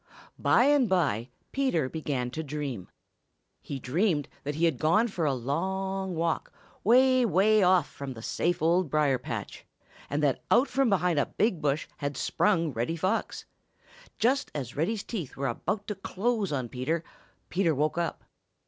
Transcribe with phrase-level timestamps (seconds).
[0.39, 2.89] By and by Peter began to dream.
[3.61, 6.51] He dreamed that he had gone for a long walk,
[6.83, 9.63] way, way off from the safe Old Briar patch,
[10.09, 13.45] and that out from behind a big bush had sprung Reddy Fox.
[14.17, 17.03] Just as Reddy's teeth were about to close on Peter,
[17.51, 18.23] Peter woke up.